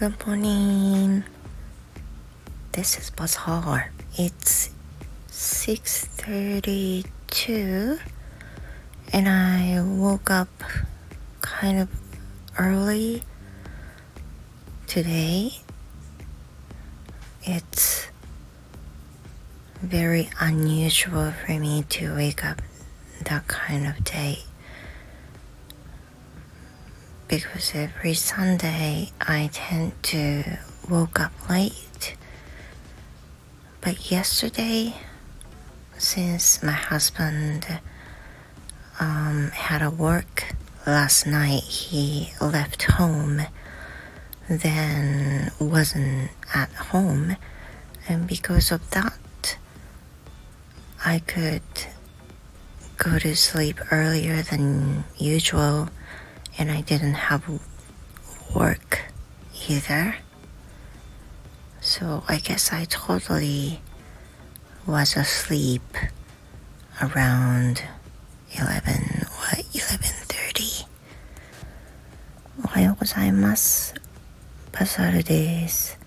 [0.00, 1.24] Good morning.
[2.72, 3.92] This is Bazaar.
[4.16, 4.70] It's
[5.28, 8.00] 6:32
[9.12, 10.48] and I woke up
[11.42, 11.90] kind of
[12.58, 13.24] early
[14.86, 15.60] today.
[17.44, 18.06] It's
[19.82, 22.62] very unusual for me to wake up
[23.24, 24.44] that kind of day
[27.30, 30.42] because every Sunday I tend to
[30.88, 32.16] woke up late.
[33.80, 34.96] But yesterday,
[35.96, 37.78] since my husband
[38.98, 43.42] um, had a work last night, he left home,
[44.48, 47.36] then wasn't at home,
[48.08, 49.56] and because of that,
[51.04, 51.62] I could
[52.96, 55.90] go to sleep earlier than usual
[56.57, 57.43] and I didn't have
[58.55, 59.01] work
[59.67, 60.15] either.
[61.81, 63.81] So I guess I totally
[64.87, 65.81] was asleep
[67.01, 67.83] around
[68.51, 70.87] 11 or 11:30.
[72.63, 73.93] おはようございます。
[74.71, 75.97] パサルです。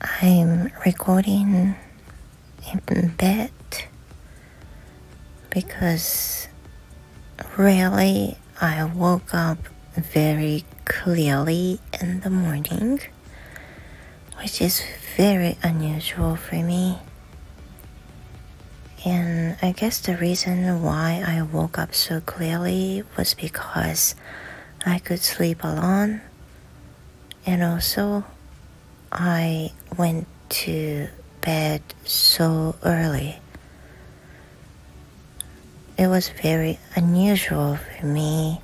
[0.00, 1.74] I'm recording
[2.72, 3.50] in bed
[5.50, 6.48] because
[7.61, 9.59] Really, I woke up
[9.95, 12.99] very clearly in the morning,
[14.41, 14.81] which is
[15.15, 16.97] very unusual for me.
[19.05, 24.15] And I guess the reason why I woke up so clearly was because
[24.83, 26.21] I could sleep alone,
[27.45, 28.23] and also
[29.11, 30.25] I went
[30.65, 31.09] to
[31.41, 33.37] bed so early
[36.01, 38.59] it was very unusual for me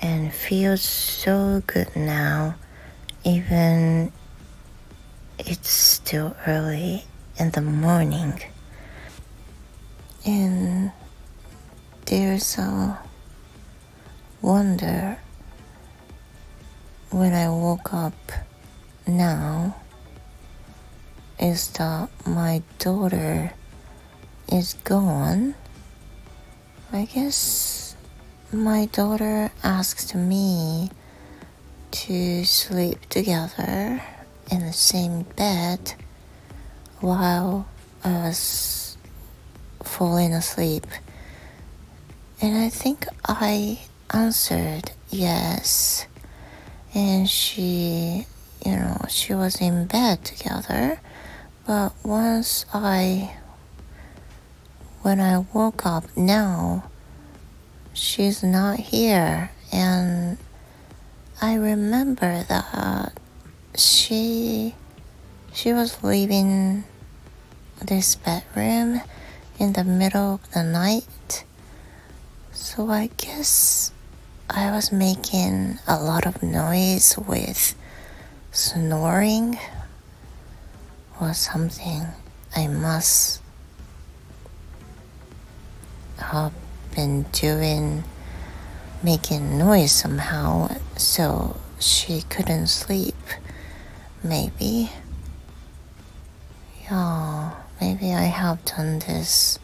[0.00, 2.54] and feels so good now,
[3.22, 4.10] even
[5.38, 7.04] it's still early
[7.36, 8.40] in the morning.
[10.24, 10.90] And
[12.06, 12.98] there's a
[14.40, 15.18] wonder
[17.10, 18.32] when I woke up
[19.06, 19.76] now
[21.38, 23.52] is that my daughter
[24.50, 25.56] is gone
[26.94, 27.96] I guess
[28.52, 30.90] my daughter asked me
[31.90, 34.00] to sleep together
[34.48, 35.94] in the same bed
[37.00, 37.66] while
[38.04, 38.96] I was
[39.82, 40.86] falling asleep.
[42.40, 43.80] And I think I
[44.10, 46.06] answered yes.
[46.94, 48.24] And she,
[48.64, 51.00] you know, she was in bed together.
[51.66, 53.34] But once I
[55.04, 56.84] when I woke up now,
[57.92, 59.50] she's not here.
[59.70, 60.38] And
[61.42, 63.12] I remember that
[63.76, 64.74] she
[65.52, 66.84] she was leaving
[67.84, 69.02] this bedroom
[69.58, 71.44] in the middle of the night.
[72.52, 73.92] So I guess
[74.48, 77.74] I was making a lot of noise with
[78.52, 79.58] snoring
[81.20, 82.06] or something.
[82.56, 83.43] I must
[86.18, 86.52] have
[86.94, 88.04] been doing
[89.02, 93.16] making noise somehow, so she couldn't sleep.
[94.22, 94.90] Maybe.
[96.84, 99.58] Yeah, maybe I have done this.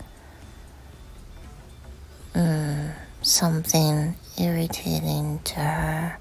[2.34, 6.18] Mm, something irritating to her.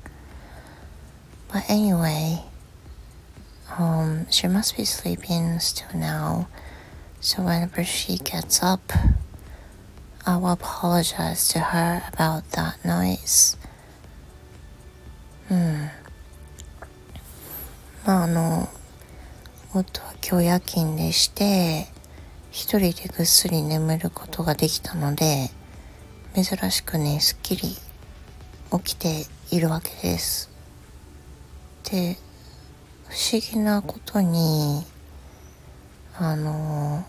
[1.51, 2.43] But anyway,
[3.77, 6.47] um, she must be sleeping still now.
[7.21, 8.91] So whenever she gets up,
[10.29, 13.57] I will apologize to her about that noise.
[15.49, 15.89] うん。
[18.05, 18.69] まああの、
[19.73, 21.87] 夫は今日夜勤でして、
[22.51, 25.49] 一人でぐっすり眠ることができたので、
[26.35, 27.75] 珍しくね、すっきり
[28.71, 30.51] 起きているわけです。
[31.89, 32.19] で、
[33.07, 34.85] 不思議なことに、
[36.19, 37.03] あの、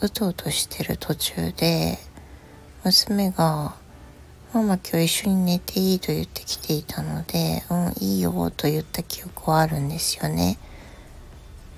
[0.00, 1.98] うとうとしてる途中で
[2.84, 3.74] 娘が
[4.54, 10.58] 「ママ今日一緒に寝ていい?」と言ってきていたので「うんいいよ」と言った記憶はあるんですよね。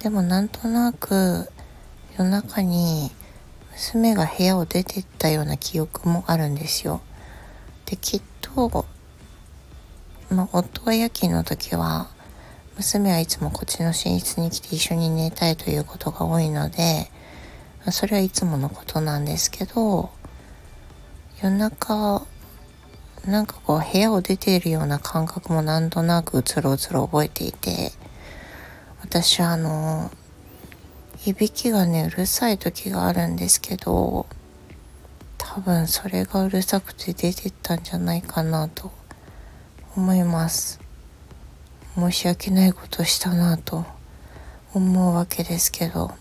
[0.00, 1.50] でもなんとなく
[2.18, 3.10] 夜中に
[3.72, 7.00] 娘が部屋を出てったような記憶もあるんですよ。
[7.86, 8.86] できっと、
[10.28, 12.08] まあ、夫は夜勤の時は
[12.76, 17.10] 娘はいつもこっちの寝室に来て一緒に寝たいということが多いので
[17.92, 20.10] それはいつものことなんですけど
[21.42, 22.26] 夜中
[23.26, 27.92] なんかこう部屋を出ているような感覚もなんとなくうつろうつろ覚えていて
[29.02, 30.10] 私あの
[31.26, 34.26] いびきがねうるさい時があるんですけど
[35.36, 38.92] 多分それがうるさくて出てったんじゃないかなと
[39.96, 40.80] 思います。
[41.96, 43.84] 申し訳ないことしたなと
[44.72, 46.19] 思うわけですけど。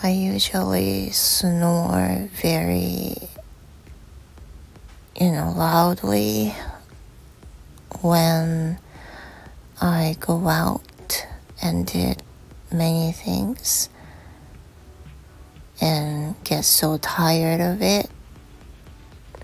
[0.00, 3.16] I usually snore very
[5.20, 6.54] you know loudly
[8.00, 8.78] when
[9.80, 11.26] I go out
[11.60, 12.22] and did
[12.70, 13.88] many things
[15.80, 18.08] and get so tired of it.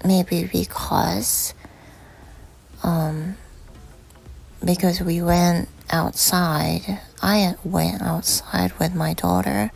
[0.04, 1.52] Maybe because
[2.84, 3.36] um,
[4.64, 7.00] because we went outside.
[7.20, 9.72] I went outside with my daughter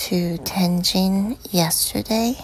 [0.00, 2.36] to Tenjin yesterday.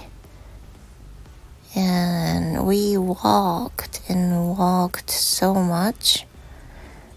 [1.75, 6.26] And we walked and walked so much.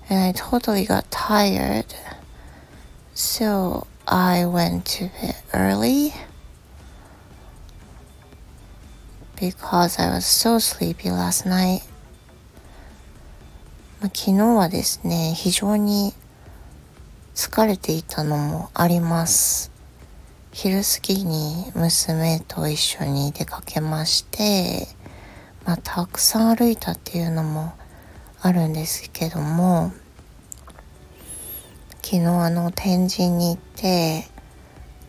[0.09, 1.94] And I totally got tired.
[3.13, 6.13] So I went to bed early
[9.39, 11.81] because I was so sleepy last night.
[14.01, 16.13] まあ、昨日はですね、非常に
[17.33, 19.69] 疲れていたのもあります。
[20.52, 24.88] 昼過ぎに娘と一緒に出かけまして、
[25.64, 27.73] まあ、たくさん歩いたっていうのも
[28.41, 29.93] あるんですけども、
[32.02, 34.26] 昨日あの展示に行って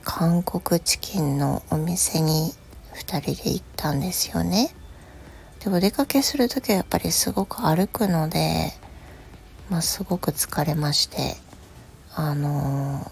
[0.04, 2.54] 韓国チキンのお店に
[2.94, 4.76] 2人で行ったんですよね。
[5.64, 8.74] でお出かけする時はやっぱりすごく歩くので、
[9.70, 11.36] まあ、すごく疲れまして
[12.14, 13.12] あのー、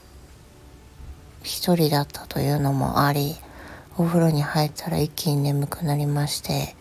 [1.44, 3.36] 一人だったというのもあり
[3.98, 6.76] お風呂に入ったら一気に眠くなりまして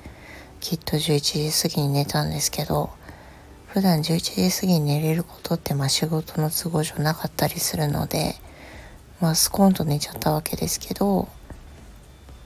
[0.61, 2.91] きっと11時過ぎに寝たんですけど
[3.67, 8.35] 普段11時過ぎに寝れることってまあ仕事の都合上なかったりするので
[9.21, 11.29] まあスコーンと寝ちゃったわけですけど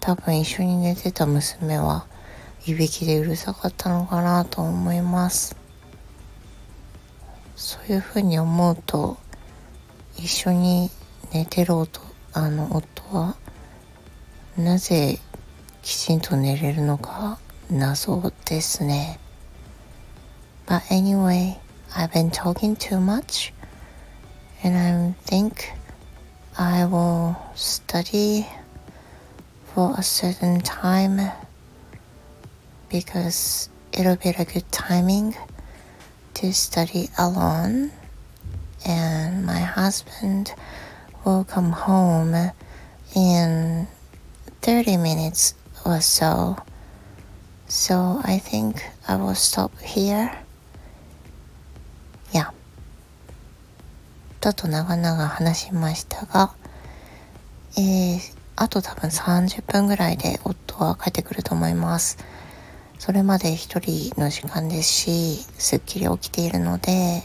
[0.00, 2.06] 多分一緒に寝てた娘は
[2.66, 5.56] いびきでうるさかったのかなと思います。
[7.56, 9.16] そういうふうに思うと
[10.16, 10.90] 一緒に
[11.32, 12.00] 寝てる夫
[12.34, 13.36] あの夫は
[14.58, 15.18] なぜ
[15.80, 17.38] きちんと寝れるのか
[17.70, 19.18] 謎ですね。
[20.66, 21.58] But anyway,
[21.94, 23.52] I've been talking too much,
[24.62, 25.72] and I think
[26.56, 28.46] I will study
[29.74, 31.32] for a certain time
[32.90, 35.34] because it'll be a good timing
[36.34, 37.90] to study alone,
[38.86, 40.54] and my husband
[41.24, 42.52] will come home
[43.14, 43.86] in
[44.60, 45.54] 30 minutes
[45.84, 46.56] or so.
[47.68, 50.30] So I think I will stop here.
[54.42, 56.52] だと長々話しましたが、
[57.78, 58.18] えー、
[58.56, 62.18] あと多分30分ぐらいで夫は帰ってくると思います。
[62.98, 67.22] それまで一人の時間ですし、すっきり起きているので、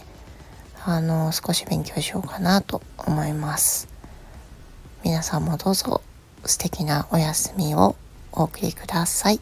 [0.89, 3.89] あの、少し勉強しようかなと思います。
[5.04, 6.01] 皆さんもどうぞ
[6.45, 7.98] 素敵なお休みを
[8.31, 9.42] お送りください。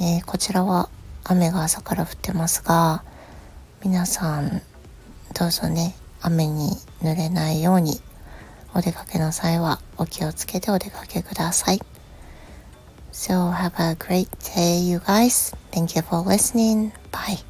[0.00, 0.88] えー、こちらは
[1.22, 3.04] 雨が朝から降ってますが、
[3.84, 4.62] 皆さん
[5.38, 6.70] どうぞね、雨に
[7.02, 8.00] 濡れないように、
[8.74, 11.80] お出かけの際はお気をつけてお出かけください。
[13.12, 15.54] So have a great day, you guys.
[15.72, 16.90] Thank you for listening.
[17.12, 17.47] Bye.